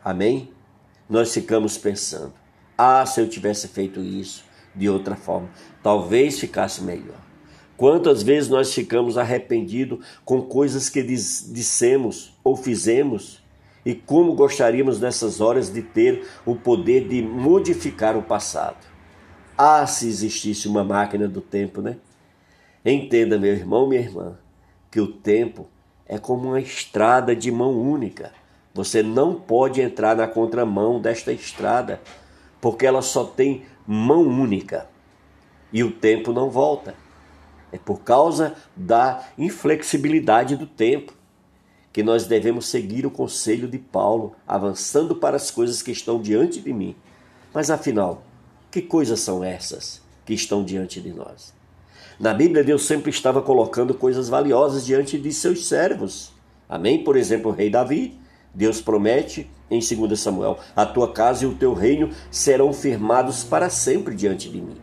amém? 0.03 0.51
Nós 1.09 1.33
ficamos 1.33 1.77
pensando: 1.77 2.33
ah, 2.77 3.05
se 3.05 3.19
eu 3.19 3.27
tivesse 3.27 3.67
feito 3.67 3.99
isso 4.01 4.45
de 4.75 4.87
outra 4.87 5.15
forma, 5.15 5.49
talvez 5.81 6.39
ficasse 6.39 6.83
melhor. 6.83 7.17
Quantas 7.75 8.23
vezes 8.23 8.49
nós 8.49 8.73
ficamos 8.73 9.17
arrependidos 9.17 10.05
com 10.25 10.41
coisas 10.41 10.89
que 10.89 11.01
dissemos 11.01 12.33
ou 12.43 12.55
fizemos 12.55 13.41
e 13.85 13.95
como 13.95 14.33
gostaríamos 14.33 14.99
nessas 14.99 15.39
horas 15.39 15.71
de 15.71 15.81
ter 15.81 16.27
o 16.45 16.55
poder 16.55 17.07
de 17.07 17.21
modificar 17.21 18.17
o 18.17 18.21
passado. 18.21 18.85
Ah, 19.57 19.87
se 19.87 20.07
existisse 20.07 20.67
uma 20.67 20.83
máquina 20.83 21.27
do 21.27 21.39
tempo, 21.39 21.81
né? 21.81 21.97
Entenda, 22.83 23.39
meu 23.39 23.53
irmão, 23.53 23.87
minha 23.87 24.01
irmã, 24.01 24.37
que 24.91 24.99
o 24.99 25.07
tempo 25.07 25.67
é 26.05 26.17
como 26.17 26.49
uma 26.49 26.59
estrada 26.59 27.35
de 27.35 27.51
mão 27.51 27.79
única. 27.79 28.31
Você 28.73 29.01
não 29.01 29.35
pode 29.35 29.81
entrar 29.81 30.15
na 30.15 30.27
contramão 30.27 30.99
desta 30.99 31.31
estrada 31.31 32.01
porque 32.59 32.85
ela 32.85 33.01
só 33.01 33.23
tem 33.23 33.65
mão 33.85 34.21
única 34.21 34.89
e 35.71 35.83
o 35.83 35.91
tempo 35.91 36.31
não 36.31 36.49
volta. 36.49 36.95
É 37.71 37.77
por 37.77 38.01
causa 38.01 38.55
da 38.75 39.27
inflexibilidade 39.37 40.55
do 40.55 40.65
tempo 40.65 41.13
que 41.91 42.03
nós 42.03 42.27
devemos 42.27 42.67
seguir 42.67 43.05
o 43.05 43.11
conselho 43.11 43.67
de 43.67 43.77
Paulo, 43.77 44.35
avançando 44.47 45.15
para 45.15 45.35
as 45.35 45.49
coisas 45.49 45.81
que 45.81 45.91
estão 45.91 46.21
diante 46.21 46.61
de 46.61 46.71
mim. 46.71 46.95
Mas 47.53 47.71
afinal, 47.71 48.23
que 48.69 48.81
coisas 48.81 49.19
são 49.19 49.43
essas 49.43 50.01
que 50.25 50.33
estão 50.33 50.63
diante 50.63 51.01
de 51.01 51.11
nós? 51.11 51.53
Na 52.19 52.33
Bíblia, 52.33 52.63
Deus 52.63 52.85
sempre 52.85 53.09
estava 53.09 53.41
colocando 53.41 53.93
coisas 53.93 54.29
valiosas 54.29 54.85
diante 54.85 55.19
de 55.19 55.31
seus 55.33 55.67
servos. 55.67 56.33
Amém? 56.69 57.03
Por 57.03 57.15
exemplo, 57.15 57.51
o 57.51 57.53
rei 57.53 57.69
Davi, 57.69 58.19
Deus 58.53 58.81
promete 58.81 59.49
em 59.69 59.79
2 59.79 60.19
Samuel: 60.19 60.57
A 60.75 60.85
tua 60.85 61.11
casa 61.11 61.43
e 61.43 61.47
o 61.47 61.55
teu 61.55 61.73
reino 61.73 62.09
serão 62.31 62.73
firmados 62.73 63.43
para 63.43 63.69
sempre 63.69 64.15
diante 64.15 64.49
de 64.49 64.61
mim. 64.61 64.77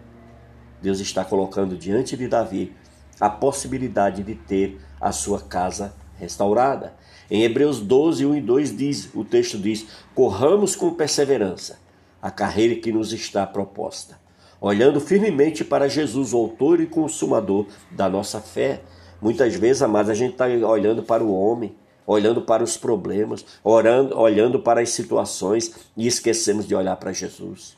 Deus 0.82 1.00
está 1.00 1.24
colocando 1.24 1.76
diante 1.76 2.16
de 2.16 2.28
Davi 2.28 2.74
a 3.18 3.30
possibilidade 3.30 4.22
de 4.22 4.34
ter 4.34 4.80
a 5.00 5.12
sua 5.12 5.40
casa 5.40 5.94
restaurada. 6.18 6.94
Em 7.30 7.42
Hebreus 7.42 7.80
12, 7.80 8.26
1 8.26 8.36
e 8.36 8.40
2 8.40 8.76
diz, 8.76 9.10
o 9.14 9.24
texto 9.24 9.58
diz: 9.58 9.86
Corramos 10.14 10.76
com 10.76 10.92
perseverança 10.92 11.78
a 12.20 12.30
carreira 12.30 12.74
que 12.76 12.92
nos 12.92 13.12
está 13.12 13.46
proposta, 13.46 14.18
olhando 14.60 15.00
firmemente 15.00 15.64
para 15.64 15.88
Jesus, 15.88 16.32
o 16.32 16.38
autor 16.38 16.80
e 16.80 16.86
consumador 16.86 17.66
da 17.90 18.08
nossa 18.08 18.40
fé. 18.40 18.82
Muitas 19.20 19.54
vezes, 19.54 19.82
amados, 19.82 20.10
a 20.10 20.14
gente 20.14 20.32
está 20.32 20.46
olhando 20.46 21.02
para 21.02 21.24
o 21.24 21.34
homem, 21.34 21.74
olhando 22.06 22.42
para 22.42 22.62
os 22.62 22.76
problemas, 22.76 23.44
orando, 23.62 24.18
olhando 24.18 24.60
para 24.60 24.80
as 24.80 24.90
situações 24.90 25.74
e 25.96 26.06
esquecemos 26.06 26.66
de 26.66 26.74
olhar 26.74 26.96
para 26.96 27.12
Jesus. 27.12 27.76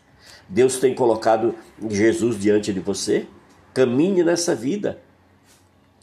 Deus 0.48 0.78
tem 0.78 0.94
colocado 0.94 1.54
Jesus 1.88 2.38
diante 2.38 2.72
de 2.72 2.80
você. 2.80 3.26
Caminhe 3.74 4.22
nessa 4.22 4.54
vida, 4.54 5.02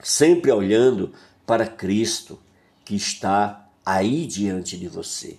sempre 0.01 0.51
olhando 0.51 1.11
para 1.45 1.65
Cristo 1.65 2.39
que 2.85 2.95
está 2.95 3.69
aí 3.85 4.25
diante 4.25 4.77
de 4.77 4.87
você. 4.87 5.37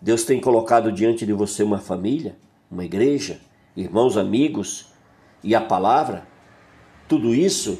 Deus 0.00 0.24
tem 0.24 0.40
colocado 0.40 0.92
diante 0.92 1.26
de 1.26 1.32
você 1.32 1.62
uma 1.62 1.78
família, 1.78 2.36
uma 2.70 2.84
igreja, 2.84 3.40
irmãos, 3.76 4.16
amigos 4.16 4.92
e 5.42 5.54
a 5.54 5.60
palavra. 5.60 6.26
Tudo 7.08 7.34
isso 7.34 7.78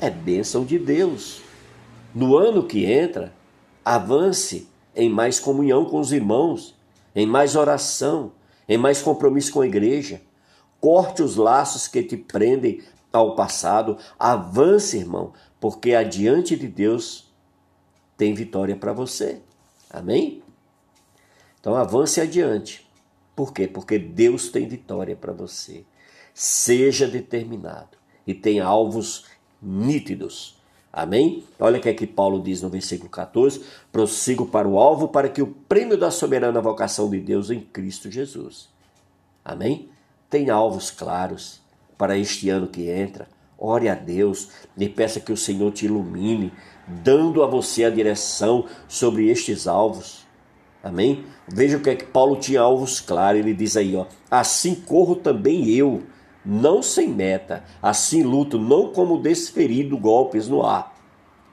é 0.00 0.08
bênção 0.08 0.64
de 0.64 0.78
Deus. 0.78 1.42
No 2.14 2.36
ano 2.36 2.64
que 2.64 2.84
entra, 2.84 3.32
Avance 3.84 4.68
em 4.94 5.08
mais 5.08 5.40
comunhão 5.40 5.84
com 5.84 5.98
os 5.98 6.12
irmãos, 6.12 6.76
em 7.14 7.26
mais 7.26 7.56
oração, 7.56 8.32
em 8.68 8.78
mais 8.78 9.02
compromisso 9.02 9.52
com 9.52 9.60
a 9.60 9.66
igreja. 9.66 10.20
Corte 10.80 11.22
os 11.22 11.36
laços 11.36 11.86
que 11.86 12.02
te 12.02 12.16
prendem 12.16 12.82
ao 13.12 13.34
passado. 13.34 13.98
Avance, 14.18 14.96
irmão, 14.96 15.32
porque 15.60 15.94
adiante 15.94 16.56
de 16.56 16.66
Deus 16.66 17.32
tem 18.16 18.34
vitória 18.34 18.76
para 18.76 18.92
você. 18.92 19.40
Amém? 19.90 20.42
Então 21.60 21.74
avance 21.74 22.20
adiante. 22.20 22.88
Por 23.36 23.52
quê? 23.52 23.68
Porque 23.68 23.98
Deus 23.98 24.48
tem 24.48 24.66
vitória 24.66 25.14
para 25.14 25.32
você. 25.32 25.84
Seja 26.34 27.06
determinado 27.06 27.96
e 28.26 28.34
tenha 28.34 28.64
alvos 28.64 29.26
nítidos 29.60 30.61
Amém? 30.92 31.42
Olha 31.58 31.78
o 31.78 31.80
que 31.80 31.88
é 31.88 31.94
que 31.94 32.06
Paulo 32.06 32.42
diz 32.42 32.60
no 32.60 32.68
versículo 32.68 33.08
14: 33.08 33.62
prossigo 33.90 34.46
para 34.46 34.68
o 34.68 34.78
alvo 34.78 35.08
para 35.08 35.28
que 35.28 35.40
o 35.40 35.46
prêmio 35.46 35.96
da 35.96 36.10
soberana 36.10 36.60
vocação 36.60 37.08
de 37.08 37.18
Deus 37.18 37.50
em 37.50 37.60
Cristo 37.60 38.10
Jesus. 38.10 38.68
Amém? 39.42 39.88
Tenha 40.28 40.52
alvos 40.52 40.90
claros 40.90 41.62
para 41.96 42.18
este 42.18 42.50
ano 42.50 42.66
que 42.66 42.90
entra. 42.90 43.26
Ore 43.58 43.88
a 43.88 43.94
Deus 43.94 44.48
e 44.76 44.88
peça 44.88 45.20
que 45.20 45.32
o 45.32 45.36
Senhor 45.36 45.70
te 45.72 45.86
ilumine, 45.86 46.52
dando 46.86 47.42
a 47.42 47.46
você 47.46 47.84
a 47.84 47.90
direção 47.90 48.66
sobre 48.88 49.30
estes 49.30 49.66
alvos. 49.66 50.26
Amém? 50.82 51.24
Veja 51.46 51.76
o 51.76 51.80
que 51.80 51.90
é 51.90 51.94
que 51.94 52.04
Paulo 52.04 52.36
tinha 52.36 52.60
alvos 52.60 53.00
claros. 53.00 53.40
Ele 53.40 53.54
diz 53.54 53.76
aí, 53.76 53.96
ó: 53.96 54.06
assim 54.30 54.74
corro 54.74 55.14
também 55.14 55.70
eu 55.70 56.02
não 56.44 56.82
sem 56.82 57.08
meta, 57.08 57.64
assim 57.80 58.22
luto, 58.22 58.58
não 58.58 58.92
como 58.92 59.20
desferido 59.20 59.96
golpes 59.96 60.48
no 60.48 60.64
ar. 60.64 60.92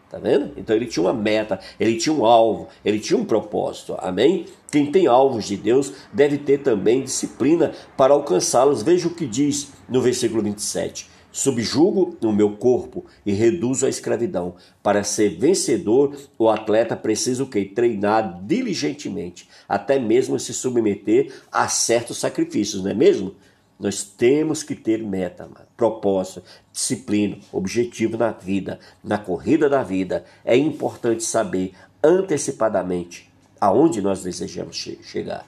Tá 0.09 0.17
vendo? 0.17 0.53
Então 0.57 0.75
ele 0.75 0.87
tinha 0.87 1.03
uma 1.03 1.13
meta, 1.13 1.59
ele 1.79 1.95
tinha 1.95 2.13
um 2.13 2.25
alvo, 2.25 2.67
ele 2.83 2.99
tinha 2.99 3.17
um 3.17 3.25
propósito. 3.25 3.95
Amém? 3.99 4.45
Quem 4.71 4.91
tem 4.91 5.05
alvos 5.05 5.45
de 5.45 5.55
Deus 5.55 5.93
deve 6.11 6.39
ter 6.39 6.59
também 6.59 7.03
disciplina 7.03 7.73
para 7.95 8.13
alcançá-los. 8.13 8.81
Veja 8.81 9.07
o 9.07 9.13
que 9.13 9.27
diz 9.27 9.71
no 9.87 10.01
versículo 10.01 10.41
27. 10.41 11.07
Subjugo 11.31 12.17
o 12.23 12.31
meu 12.31 12.57
corpo 12.57 13.05
e 13.23 13.31
reduzo 13.31 13.85
a 13.85 13.89
escravidão. 13.89 14.55
Para 14.81 15.03
ser 15.03 15.37
vencedor, 15.37 16.17
o 16.39 16.49
atleta 16.49 16.95
precisa 16.95 17.43
o 17.43 17.47
quê? 17.47 17.65
Treinar 17.65 18.41
diligentemente, 18.43 19.47
até 19.67 19.99
mesmo 19.99 20.39
se 20.39 20.55
submeter 20.55 21.31
a 21.51 21.67
certos 21.67 22.17
sacrifícios, 22.17 22.83
não 22.83 22.89
é 22.89 22.95
mesmo? 22.95 23.35
Nós 23.79 24.03
temos 24.03 24.61
que 24.61 24.75
ter 24.75 25.01
meta, 25.01 25.49
propósito, 25.77 26.43
disciplina, 26.71 27.37
objetivo 27.51 28.17
na 28.17 28.31
vida, 28.31 28.79
na 29.03 29.17
corrida 29.17 29.69
da 29.69 29.81
vida. 29.81 30.25
É 30.43 30.57
importante 30.57 31.23
saber 31.23 31.73
antecipadamente 32.03 33.31
aonde 33.59 34.01
nós 34.01 34.21
desejamos 34.21 34.75
chegar 34.75 35.47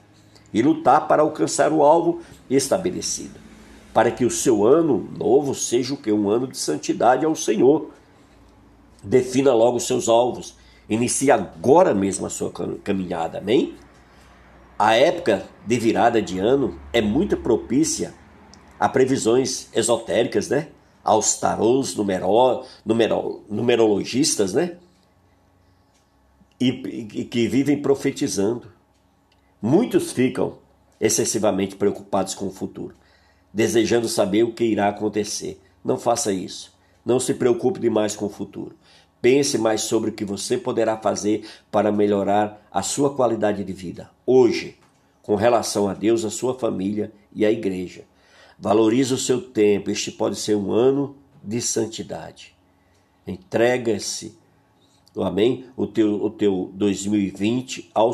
e 0.53 0.61
lutar 0.61 1.07
para 1.07 1.21
alcançar 1.21 1.73
o 1.73 1.83
alvo 1.83 2.21
estabelecido 2.49 3.51
para 3.93 4.11
que 4.11 4.25
o 4.25 4.31
seu 4.31 4.65
ano 4.65 5.09
novo 5.17 5.53
seja 5.53 5.93
o 5.93 5.97
que? 5.97 6.11
Um 6.11 6.29
ano 6.29 6.47
de 6.47 6.57
santidade 6.57 7.25
ao 7.25 7.35
Senhor. 7.35 7.91
Defina 9.03 9.53
logo 9.53 9.77
os 9.77 9.87
seus 9.87 10.07
alvos. 10.07 10.55
Inicie 10.89 11.31
agora 11.31 11.93
mesmo 11.93 12.25
a 12.25 12.29
sua 12.29 12.51
caminhada, 12.83 13.39
amém? 13.39 13.75
A 14.77 14.95
época 14.95 15.43
de 15.65 15.77
virada 15.77 16.21
de 16.21 16.39
ano 16.39 16.79
é 16.91 17.01
muito 17.01 17.37
propícia 17.37 18.13
a 18.81 18.89
previsões 18.89 19.69
esotéricas, 19.71 20.49
né? 20.49 20.69
Aos 21.03 21.39
tarôs, 21.39 21.95
numero, 21.95 22.65
numero, 22.83 23.43
numerologistas, 23.47 24.53
né? 24.53 24.77
E, 26.59 26.69
e 27.13 27.25
que 27.25 27.47
vivem 27.47 27.81
profetizando. 27.81 28.71
Muitos 29.61 30.11
ficam 30.11 30.57
excessivamente 30.99 31.75
preocupados 31.75 32.33
com 32.33 32.47
o 32.47 32.51
futuro 32.51 32.95
desejando 33.53 34.07
saber 34.07 34.43
o 34.43 34.53
que 34.53 34.63
irá 34.63 34.87
acontecer. 34.87 35.61
Não 35.83 35.97
faça 35.97 36.31
isso. 36.31 36.73
Não 37.05 37.19
se 37.19 37.33
preocupe 37.33 37.79
demais 37.79 38.15
com 38.15 38.25
o 38.25 38.29
futuro. 38.29 38.75
Pense 39.21 39.57
mais 39.57 39.81
sobre 39.81 40.09
o 40.09 40.13
que 40.13 40.25
você 40.25 40.57
poderá 40.57 40.97
fazer 40.97 41.47
para 41.69 41.91
melhorar 41.91 42.65
a 42.71 42.81
sua 42.81 43.13
qualidade 43.13 43.63
de 43.63 43.73
vida 43.73 44.09
hoje, 44.25 44.77
com 45.21 45.35
relação 45.35 45.87
a 45.87 45.93
Deus, 45.93 46.25
a 46.25 46.29
sua 46.29 46.57
família 46.57 47.11
e 47.33 47.45
a 47.45 47.51
igreja. 47.51 48.03
Valorize 48.61 49.11
o 49.11 49.17
seu 49.17 49.41
tempo. 49.41 49.89
Este 49.89 50.11
pode 50.11 50.35
ser 50.35 50.55
um 50.55 50.71
ano 50.71 51.15
de 51.43 51.59
santidade. 51.59 52.53
Entrega-se, 53.25 54.37
amém? 55.17 55.65
O 55.75 55.87
teu, 55.87 56.23
o 56.23 56.29
teu 56.29 56.69
2020 56.75 57.89
ao, 57.91 58.11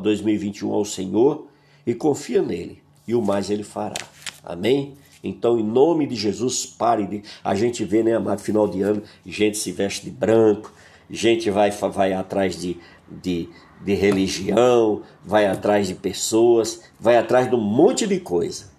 2021 0.00 0.72
ao 0.72 0.84
Senhor 0.84 1.48
e 1.84 1.92
confia 1.92 2.40
nele, 2.40 2.80
e 3.06 3.16
o 3.16 3.20
mais 3.20 3.50
ele 3.50 3.64
fará. 3.64 3.96
Amém? 4.44 4.94
Então, 5.24 5.58
em 5.58 5.64
nome 5.64 6.06
de 6.06 6.14
Jesus, 6.14 6.64
pare 6.64 7.06
de. 7.06 7.22
A 7.42 7.56
gente 7.56 7.84
vê, 7.84 8.04
né, 8.04 8.14
amado, 8.14 8.40
final 8.40 8.68
de 8.68 8.82
ano, 8.82 9.02
gente 9.26 9.58
se 9.58 9.72
veste 9.72 10.04
de 10.04 10.10
branco, 10.12 10.72
gente 11.10 11.50
vai, 11.50 11.72
vai 11.72 12.12
atrás 12.12 12.56
de, 12.56 12.76
de, 13.10 13.48
de 13.84 13.94
religião, 13.94 15.02
vai 15.24 15.46
atrás 15.46 15.88
de 15.88 15.94
pessoas, 15.94 16.82
vai 16.98 17.16
atrás 17.16 17.50
de 17.50 17.56
um 17.56 17.60
monte 17.60 18.06
de 18.06 18.20
coisa. 18.20 18.69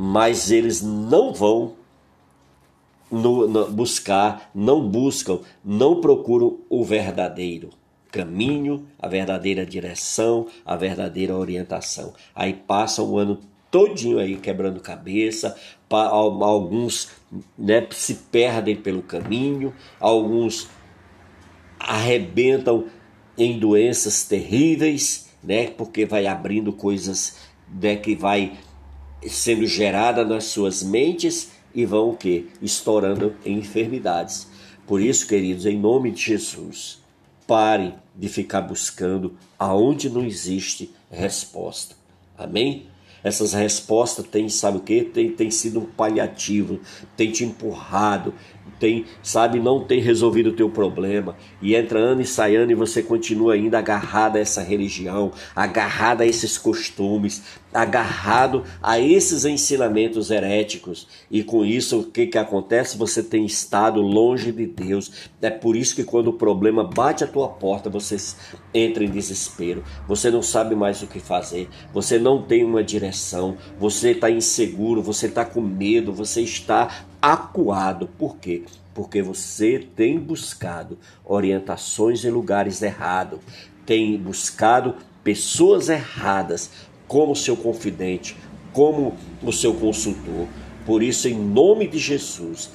Mas 0.00 0.52
eles 0.52 0.80
não 0.80 1.34
vão 1.34 1.74
no, 3.10 3.48
no, 3.48 3.68
buscar, 3.68 4.48
não 4.54 4.88
buscam, 4.88 5.40
não 5.64 6.00
procuram 6.00 6.58
o 6.70 6.84
verdadeiro 6.84 7.70
caminho, 8.12 8.86
a 8.98 9.08
verdadeira 9.08 9.66
direção, 9.66 10.46
a 10.64 10.76
verdadeira 10.76 11.36
orientação. 11.36 12.14
Aí 12.34 12.52
passa 12.54 13.02
o 13.02 13.18
ano 13.18 13.40
todinho 13.70 14.18
aí 14.18 14.36
quebrando 14.36 14.80
cabeça, 14.80 15.56
alguns 15.90 17.10
né, 17.56 17.86
se 17.90 18.14
perdem 18.14 18.76
pelo 18.76 19.02
caminho, 19.02 19.74
alguns 20.00 20.68
arrebentam 21.78 22.86
em 23.36 23.58
doenças 23.58 24.24
terríveis, 24.24 25.28
né, 25.42 25.68
porque 25.68 26.06
vai 26.06 26.26
abrindo 26.26 26.72
coisas 26.72 27.36
né, 27.80 27.96
que 27.96 28.14
vai 28.14 28.58
sendo 29.26 29.66
gerada 29.66 30.24
nas 30.24 30.44
suas 30.44 30.82
mentes 30.82 31.50
e 31.74 31.84
vão 31.84 32.10
o 32.10 32.16
que? 32.16 32.48
Estourando 32.62 33.34
em 33.44 33.58
enfermidades. 33.58 34.48
Por 34.86 35.00
isso, 35.00 35.26
queridos, 35.26 35.66
em 35.66 35.78
nome 35.78 36.10
de 36.10 36.22
Jesus, 36.22 37.00
pare 37.46 37.94
de 38.14 38.28
ficar 38.28 38.62
buscando 38.62 39.34
aonde 39.58 40.08
não 40.08 40.24
existe 40.24 40.90
resposta. 41.10 41.94
Amém? 42.36 42.86
essas 43.22 43.52
respostas 43.52 44.26
têm, 44.26 44.48
sabe 44.48 44.78
o 44.78 44.80
que? 44.80 45.02
Tem, 45.02 45.30
tem 45.30 45.50
sido 45.50 45.80
um 45.80 45.84
paliativo, 45.84 46.80
tem 47.16 47.30
te 47.30 47.44
empurrado, 47.44 48.34
tem, 48.78 49.04
sabe, 49.22 49.58
não 49.60 49.84
tem 49.84 50.00
resolvido 50.00 50.50
o 50.50 50.52
teu 50.52 50.68
problema. 50.70 51.36
E 51.60 51.74
entra 51.74 51.98
ano 51.98 52.20
e 52.20 52.26
sai 52.26 52.56
ano 52.56 52.72
e 52.72 52.74
você 52.74 53.02
continua 53.02 53.54
ainda 53.54 53.78
agarrado 53.78 54.36
a 54.36 54.40
essa 54.40 54.62
religião, 54.62 55.32
agarrado 55.54 56.22
a 56.22 56.26
esses 56.26 56.56
costumes, 56.58 57.42
agarrado 57.72 58.64
a 58.82 58.98
esses 58.98 59.44
ensinamentos 59.44 60.30
heréticos. 60.30 61.06
E 61.30 61.42
com 61.42 61.64
isso, 61.64 62.00
o 62.00 62.04
que, 62.04 62.26
que 62.26 62.38
acontece? 62.38 62.96
Você 62.96 63.22
tem 63.22 63.44
estado 63.44 64.00
longe 64.00 64.52
de 64.52 64.66
Deus. 64.66 65.30
É 65.40 65.50
por 65.50 65.76
isso 65.76 65.94
que 65.94 66.04
quando 66.04 66.28
o 66.28 66.32
problema 66.32 66.84
bate 66.84 67.24
a 67.24 67.26
tua 67.26 67.48
porta, 67.48 67.90
você 67.90 68.16
entra 68.72 69.04
em 69.04 69.10
desespero. 69.10 69.84
Você 70.06 70.30
não 70.30 70.42
sabe 70.42 70.74
mais 70.74 71.02
o 71.02 71.06
que 71.06 71.20
fazer. 71.20 71.68
Você 71.92 72.18
não 72.18 72.42
tem 72.42 72.64
uma 72.64 72.82
direção. 72.82 73.56
Você 73.78 74.10
está 74.12 74.30
inseguro. 74.30 75.02
Você 75.02 75.26
está 75.26 75.44
com 75.44 75.60
medo. 75.60 76.12
Você 76.12 76.42
está 76.42 77.06
acuado. 77.20 78.08
Por 78.18 78.36
quê? 78.36 78.62
Porque 78.94 79.22
você 79.22 79.78
tem 79.78 80.18
buscado 80.18 80.98
orientações 81.24 82.24
em 82.24 82.30
lugares 82.30 82.82
errados, 82.82 83.40
tem 83.84 84.16
buscado 84.16 84.96
pessoas 85.22 85.88
erradas 85.88 86.70
como 87.06 87.34
seu 87.34 87.56
confidente, 87.56 88.36
como 88.72 89.16
o 89.42 89.52
seu 89.52 89.74
consultor. 89.74 90.46
Por 90.84 91.02
isso, 91.02 91.28
em 91.28 91.34
nome 91.34 91.86
de 91.86 91.98
Jesus, 91.98 92.70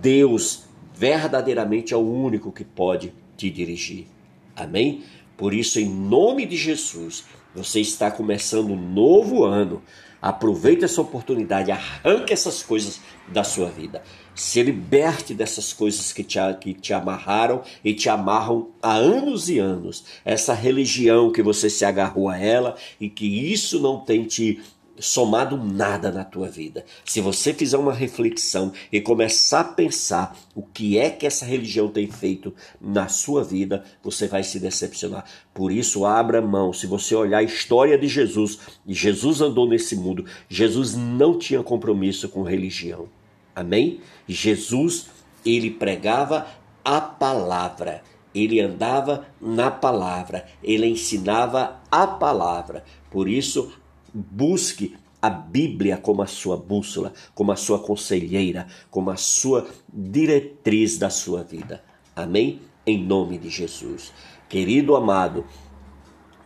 Deus 0.00 0.64
verdadeiramente 0.94 1.92
é 1.92 1.96
o 1.96 2.00
único 2.00 2.52
que 2.52 2.64
pode 2.64 3.12
te 3.36 3.50
dirigir. 3.50 4.06
Amém? 4.54 5.02
Por 5.36 5.52
isso, 5.52 5.80
em 5.80 5.88
nome 5.88 6.46
de 6.46 6.56
Jesus, 6.56 7.24
você 7.54 7.80
está 7.80 8.10
começando 8.10 8.70
um 8.70 8.92
novo 8.92 9.44
ano. 9.44 9.82
Aproveite 10.22 10.84
essa 10.84 11.02
oportunidade, 11.02 11.72
arranque 11.72 12.32
essas 12.32 12.62
coisas 12.62 13.00
da 13.26 13.42
sua 13.42 13.68
vida. 13.68 14.04
Se 14.36 14.62
liberte 14.62 15.34
dessas 15.34 15.72
coisas 15.72 16.12
que 16.12 16.22
te, 16.22 16.38
que 16.60 16.72
te 16.72 16.94
amarraram 16.94 17.62
e 17.84 17.92
te 17.92 18.08
amarram 18.08 18.68
há 18.80 18.94
anos 18.94 19.48
e 19.48 19.58
anos. 19.58 20.04
Essa 20.24 20.54
religião 20.54 21.32
que 21.32 21.42
você 21.42 21.68
se 21.68 21.84
agarrou 21.84 22.28
a 22.28 22.38
ela 22.38 22.76
e 23.00 23.10
que 23.10 23.26
isso 23.52 23.80
não 23.80 23.98
tem 23.98 24.22
te 24.22 24.62
somado 24.98 25.56
nada 25.56 26.10
na 26.10 26.24
tua 26.24 26.48
vida. 26.48 26.84
Se 27.04 27.20
você 27.20 27.52
fizer 27.52 27.76
uma 27.76 27.92
reflexão 27.92 28.72
e 28.90 29.00
começar 29.00 29.60
a 29.60 29.64
pensar 29.64 30.36
o 30.54 30.62
que 30.62 30.98
é 30.98 31.10
que 31.10 31.26
essa 31.26 31.44
religião 31.44 31.88
tem 31.88 32.06
feito 32.06 32.54
na 32.80 33.08
sua 33.08 33.42
vida, 33.42 33.84
você 34.02 34.28
vai 34.28 34.42
se 34.42 34.60
decepcionar. 34.60 35.24
Por 35.54 35.72
isso, 35.72 36.04
abra 36.04 36.40
mão. 36.42 36.72
Se 36.72 36.86
você 36.86 37.14
olhar 37.14 37.38
a 37.38 37.42
história 37.42 37.98
de 37.98 38.08
Jesus, 38.08 38.58
Jesus 38.86 39.40
andou 39.40 39.68
nesse 39.68 39.96
mundo, 39.96 40.24
Jesus 40.48 40.94
não 40.94 41.38
tinha 41.38 41.62
compromisso 41.62 42.28
com 42.28 42.42
religião. 42.42 43.08
Amém? 43.54 44.00
Jesus, 44.26 45.06
ele 45.44 45.70
pregava 45.70 46.46
a 46.84 47.00
palavra. 47.00 48.02
Ele 48.34 48.60
andava 48.60 49.26
na 49.38 49.70
palavra, 49.70 50.46
ele 50.62 50.86
ensinava 50.86 51.82
a 51.90 52.06
palavra. 52.06 52.82
Por 53.10 53.28
isso, 53.28 53.72
Busque 54.12 54.96
a 55.20 55.30
Bíblia 55.30 55.96
como 55.96 56.22
a 56.22 56.26
sua 56.26 56.56
bússola, 56.56 57.12
como 57.34 57.52
a 57.52 57.56
sua 57.56 57.78
conselheira, 57.78 58.66
como 58.90 59.10
a 59.10 59.16
sua 59.16 59.68
diretriz 59.92 60.98
da 60.98 61.10
sua 61.10 61.44
vida. 61.44 61.82
Amém? 62.14 62.60
Em 62.84 63.02
nome 63.02 63.38
de 63.38 63.48
Jesus. 63.48 64.12
Querido 64.48 64.96
amado, 64.96 65.46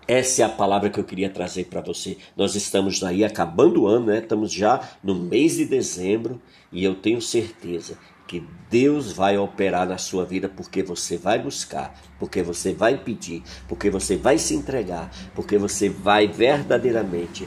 essa 0.07 0.43
é 0.43 0.45
a 0.45 0.49
palavra 0.49 0.91
que 0.91 1.01
eu 1.01 1.05
queria 1.05 1.31
trazer 1.31 1.65
para 1.65 1.81
você. 1.81 2.19
Nós 2.37 2.55
estamos 2.55 3.03
aí 3.03 3.25
acabando 3.25 3.83
o 3.83 3.87
ano, 3.89 4.07
né? 4.07 4.19
Estamos 4.19 4.53
já 4.53 4.89
no 5.03 5.15
mês 5.15 5.57
de 5.57 5.65
dezembro 5.65 6.41
e 6.71 6.85
eu 6.85 6.95
tenho 6.95 7.21
certeza 7.21 7.99
que 8.27 8.45
Deus 8.69 9.13
vai 9.13 9.39
operar 9.39 9.87
na 9.87 9.99
sua 9.99 10.25
vida 10.25 10.49
porque 10.49 10.83
você 10.83 11.17
vai 11.17 11.39
buscar, 11.39 11.95
porque 12.19 12.43
você 12.43 12.75
vai 12.75 12.99
pedir, 12.99 13.43
porque 13.69 13.89
você 13.89 14.17
vai 14.17 14.39
se 14.39 14.55
entregar, 14.55 15.11
porque 15.35 15.57
você 15.57 15.89
vai 15.89 16.27
verdadeiramente 16.27 17.47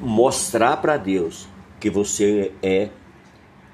mostrar 0.00 0.78
para 0.78 0.96
Deus 0.96 1.46
que 1.78 1.90
você 1.90 2.52
é 2.62 2.88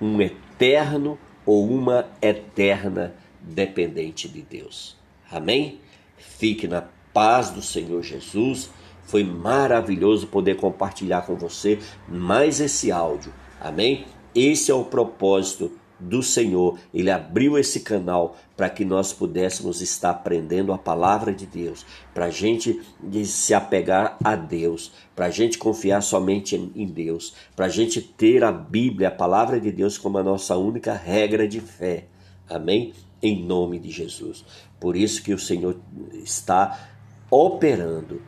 um 0.00 0.20
eterno 0.20 1.18
ou 1.46 1.68
uma 1.68 2.06
eterna 2.20 3.14
dependente 3.40 4.28
de 4.28 4.42
Deus. 4.42 4.96
Amém? 5.30 5.80
Fique 6.16 6.66
na 6.66 6.82
paz 7.12 7.50
do 7.50 7.62
Senhor 7.62 8.02
Jesus. 8.02 8.70
Foi 9.04 9.24
maravilhoso 9.24 10.26
poder 10.26 10.56
compartilhar 10.56 11.22
com 11.22 11.36
você 11.36 11.78
mais 12.06 12.60
esse 12.60 12.92
áudio. 12.92 13.32
Amém? 13.60 14.06
Esse 14.34 14.70
é 14.70 14.74
o 14.74 14.84
propósito 14.84 15.72
do 15.98 16.22
Senhor. 16.22 16.78
Ele 16.92 17.10
abriu 17.10 17.58
esse 17.58 17.80
canal 17.80 18.36
para 18.56 18.70
que 18.70 18.84
nós 18.84 19.12
pudéssemos 19.12 19.80
estar 19.80 20.10
aprendendo 20.10 20.72
a 20.72 20.78
palavra 20.78 21.32
de 21.32 21.46
Deus, 21.46 21.84
para 22.12 22.26
a 22.26 22.30
gente 22.30 22.80
se 23.24 23.54
apegar 23.54 24.16
a 24.22 24.34
Deus, 24.34 24.92
para 25.14 25.26
a 25.26 25.30
gente 25.30 25.58
confiar 25.58 26.02
somente 26.02 26.56
em 26.56 26.86
Deus, 26.86 27.34
para 27.54 27.66
a 27.66 27.68
gente 27.68 28.00
ter 28.00 28.42
a 28.44 28.52
Bíblia, 28.52 29.08
a 29.08 29.12
palavra 29.12 29.60
de 29.60 29.70
Deus, 29.70 29.96
como 29.98 30.18
a 30.18 30.22
nossa 30.22 30.56
única 30.56 30.92
regra 30.92 31.46
de 31.46 31.60
fé. 31.60 32.06
Amém? 32.48 32.92
Em 33.22 33.44
nome 33.44 33.78
de 33.78 33.90
Jesus. 33.90 34.44
Por 34.80 34.96
isso 34.96 35.22
que 35.22 35.34
o 35.34 35.38
Senhor 35.38 35.80
está 36.22 36.88
operando 37.30 38.22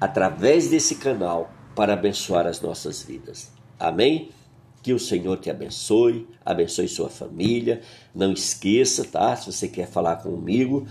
através 0.00 0.68
desse 0.68 0.96
canal 0.96 1.50
para 1.74 1.94
abençoar 1.94 2.46
as 2.46 2.60
nossas 2.60 3.02
vidas. 3.02 3.52
Amém? 3.78 4.30
Que 4.84 4.92
o 4.92 4.98
Senhor 4.98 5.38
te 5.38 5.48
abençoe, 5.48 6.28
abençoe 6.44 6.86
sua 6.88 7.08
família. 7.08 7.80
Não 8.14 8.34
esqueça, 8.34 9.02
tá? 9.02 9.34
Se 9.34 9.50
você 9.50 9.66
quer 9.66 9.88
falar 9.88 10.16
comigo, 10.16 10.86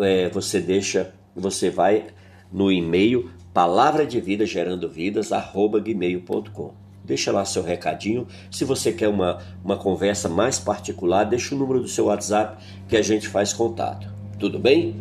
é, 0.00 0.28
você 0.30 0.60
deixa, 0.60 1.14
você 1.32 1.70
vai 1.70 2.06
no 2.52 2.72
e-mail 2.72 3.30
palavra 3.54 4.04
de 4.04 4.20
vida 4.20 4.44
gerando 4.44 4.88
vidas 4.88 5.30
arroba 5.30 5.78
gmail.com. 5.78 6.74
Deixa 7.04 7.30
lá 7.30 7.44
seu 7.44 7.62
recadinho. 7.62 8.26
Se 8.50 8.64
você 8.64 8.90
quer 8.90 9.06
uma, 9.06 9.38
uma 9.64 9.76
conversa 9.76 10.28
mais 10.28 10.58
particular, 10.58 11.22
deixa 11.22 11.54
o 11.54 11.58
número 11.58 11.80
do 11.80 11.86
seu 11.86 12.06
WhatsApp 12.06 12.60
que 12.88 12.96
a 12.96 13.02
gente 13.02 13.28
faz 13.28 13.52
contato. 13.52 14.12
Tudo 14.40 14.58
bem? 14.58 14.96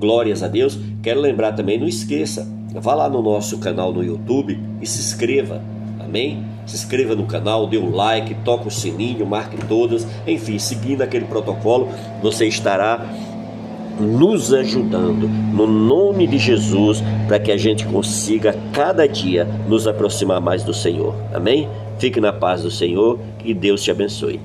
Glórias 0.00 0.42
a 0.42 0.48
Deus. 0.48 0.76
Quero 1.00 1.20
lembrar 1.20 1.52
também, 1.52 1.78
não 1.78 1.86
esqueça, 1.86 2.44
vá 2.74 2.92
lá 2.92 3.08
no 3.08 3.22
nosso 3.22 3.60
canal 3.60 3.92
no 3.92 4.02
YouTube 4.02 4.58
e 4.82 4.86
se 4.86 4.98
inscreva. 4.98 5.62
Amém? 6.00 6.53
Se 6.66 6.76
inscreva 6.76 7.14
no 7.14 7.26
canal, 7.26 7.66
dê 7.66 7.78
um 7.78 7.94
like, 7.94 8.34
toque 8.44 8.68
o 8.68 8.70
sininho, 8.70 9.26
marque 9.26 9.56
todas, 9.66 10.06
enfim, 10.26 10.58
seguindo 10.58 11.02
aquele 11.02 11.26
protocolo, 11.26 11.88
você 12.22 12.46
estará 12.46 13.06
nos 14.00 14.52
ajudando 14.52 15.28
no 15.28 15.66
nome 15.66 16.26
de 16.26 16.38
Jesus 16.38 17.02
para 17.28 17.38
que 17.38 17.52
a 17.52 17.56
gente 17.56 17.86
consiga 17.86 18.54
cada 18.72 19.06
dia 19.06 19.44
nos 19.68 19.86
aproximar 19.86 20.40
mais 20.40 20.64
do 20.64 20.74
Senhor. 20.74 21.14
Amém? 21.32 21.68
Fique 21.98 22.20
na 22.20 22.32
paz 22.32 22.62
do 22.62 22.70
Senhor 22.70 23.18
e 23.44 23.54
Deus 23.54 23.82
te 23.82 23.90
abençoe. 23.90 24.40